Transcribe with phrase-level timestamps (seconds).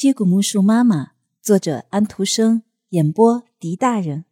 [0.00, 1.08] 接骨木树妈妈，
[1.42, 4.24] 作者安徒生，演播狄大人。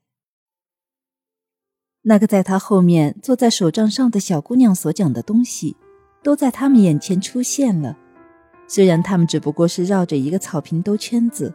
[2.05, 5.77] 那个在他后面坐在手杖上的小姑娘所讲的东西，
[6.23, 7.99] 都在他们眼前出现了。
[8.67, 11.55] 虽然他们只不过是绕着一个草坪兜圈子，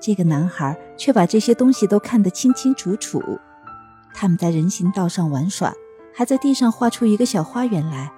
[0.00, 3.22] 这个男孩却把这些东西都看得清清楚楚。
[4.14, 5.74] 他们在人行道上玩耍，
[6.14, 8.10] 还在地上画出一个小花园来。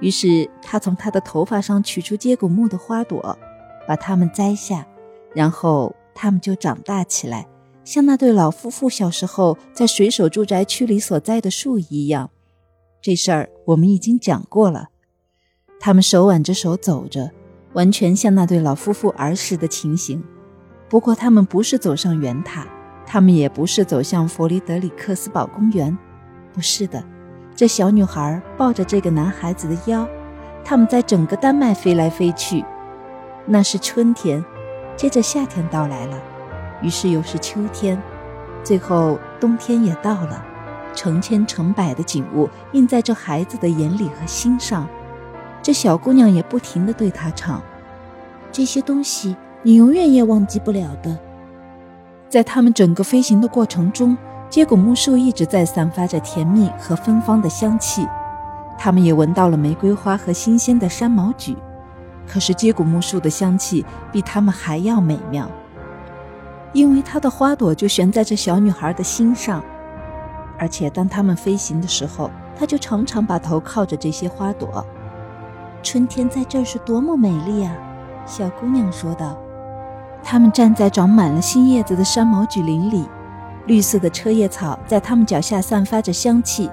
[0.00, 3.36] 于是他从他的头发上取出接骨木的花朵。
[3.88, 4.86] 把它们摘下，
[5.34, 7.48] 然后它们就长大起来，
[7.84, 12.28] 像那对老夫妇小时候在水手住宅区里所栽的树一样。
[13.00, 14.88] 这事儿我们已经讲过了。
[15.80, 17.30] 他们手挽着手走着，
[17.72, 20.22] 完全像那对老夫妇儿时的情形。
[20.90, 22.66] 不过他们不是走上圆塔，
[23.06, 25.96] 他们也不是走向弗里德里克斯堡公园，
[26.52, 27.02] 不是的。
[27.56, 30.06] 这小女孩抱着这个男孩子的腰，
[30.62, 32.62] 他们在整个丹麦飞来飞去。
[33.50, 34.44] 那是春天，
[34.94, 36.18] 接着夏天到来了，
[36.82, 37.98] 于是又是秋天，
[38.62, 40.44] 最后冬天也到了。
[40.94, 44.86] 成千成百的景物映在这孩子的眼里和心上，
[45.62, 47.62] 这小姑娘也不停地对他唱
[48.52, 51.16] ：“这些东西你永远也忘记不了的。”
[52.28, 54.18] 在他们整个飞行的过程中，
[54.50, 58.06] 接骨木树一直在散发着甜蜜和芬芳的香气，
[58.76, 61.56] 他们也闻到了玫瑰花和新鲜的山毛榉。
[62.28, 65.50] 可是接骨木树的香气比它们还要美妙，
[66.72, 69.64] 因为它的花朵就悬在这小女孩的心上，
[70.58, 74.84] 而且当它们飞行的时候，她就常常把头靠着这些花朵。
[75.82, 77.74] 春天在这是多么美丽啊！
[78.26, 79.36] 小姑娘说道。
[80.22, 83.08] 他们站在长满了新叶子的山毛榉林里，
[83.66, 86.68] 绿色的车叶草在他们脚下散发着香气，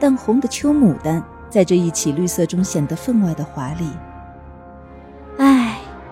[0.00, 3.90] 淡红的秋牡丹在这一起绿色中显得分外的华丽。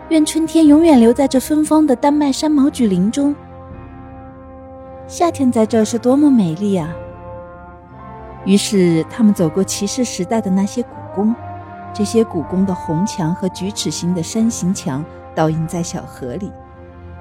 [0.08, 3.34] 愿春天永远留在这芬芳的丹麦山毛榉林中。
[5.08, 6.94] 夏天在这是多么美丽啊！
[8.44, 11.34] 于是他们走过骑士时代的那些古宫，
[11.92, 16.52] 这些古宫的红墙和锯齿形的山形墙倒映在小河里，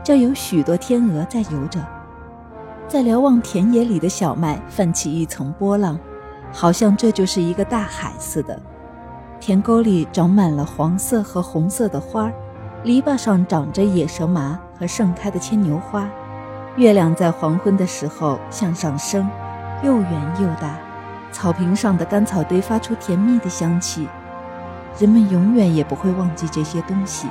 [0.03, 1.83] 这有许多天鹅在游着，
[2.87, 5.99] 在瞭望田野里的小麦泛起一层波浪，
[6.51, 8.61] 好像这就是一个大海似的。
[9.39, 12.33] 田沟里长满了黄色和红色的花儿，
[12.85, 16.07] 篱笆上长着野蛇麻和盛开的牵牛花。
[16.75, 19.27] 月亮在黄昏的时候向上升，
[19.81, 20.77] 又圆又大。
[21.31, 24.07] 草坪上的干草堆发出甜蜜的香气。
[24.99, 27.27] 人们永远也不会忘记这些东西。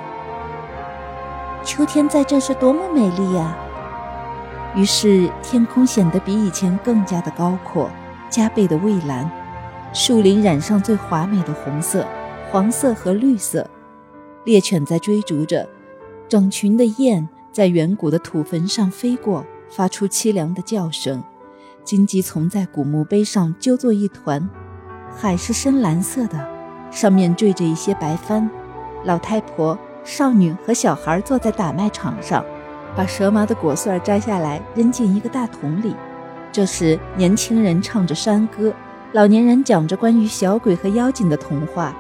[1.62, 3.56] 秋天在这是多么美丽呀！
[4.75, 7.88] 于是天空显得比以前更加的高阔，
[8.28, 9.31] 加倍的蔚蓝。
[9.93, 12.04] 树林染上最华美的红色、
[12.50, 13.64] 黄色和绿色，
[14.44, 15.69] 猎犬在追逐着，
[16.28, 21.22] 整群的雁在远古的土坟上飞过，发出凄凉的叫声。
[21.82, 24.49] 荆棘丛在古墓碑上揪作一团，
[25.16, 26.49] 海是深蓝色的，
[26.91, 28.49] 上面缀着一些白帆。
[29.05, 32.44] 老太婆、少女和小孩坐在打麦场上，
[32.97, 35.94] 把蛇麻的果穗摘下来扔进一个大桶里。
[36.53, 38.72] 这时，年轻人唱着山歌。
[39.12, 41.94] 老年人讲着关于小鬼和妖精的童话，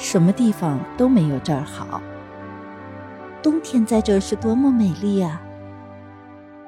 [0.00, 2.00] 什么地方都没有这儿好。
[3.42, 5.40] 冬天在这是多么美丽啊！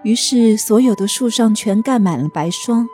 [0.03, 2.87] 于是，所有的树上全盖满了白霜，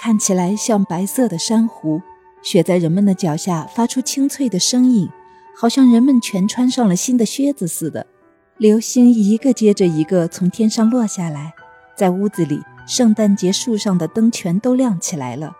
[0.00, 2.02] 看起来像白色的珊瑚。
[2.42, 5.08] 雪在人们的脚下发出清脆的声音，
[5.56, 8.06] 好像人们全穿上了新的靴子似的。
[8.58, 11.54] 流星一个接着一个从天上落下来，
[11.96, 15.56] 在屋子里，圣诞节树上的灯全都亮起来了。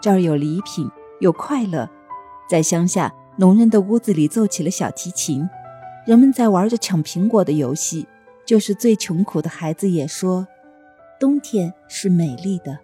[0.00, 0.90] 这儿有礼品，
[1.20, 1.88] 有快乐。
[2.48, 5.48] 在乡下，农人的屋子里奏起了小提琴，
[6.04, 8.06] 人们在玩着抢苹果的游戏。
[8.44, 10.46] 就是最穷苦的孩子也说，
[11.18, 12.78] 冬天是美丽的。